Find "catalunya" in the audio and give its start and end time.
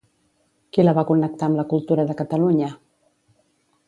2.23-2.71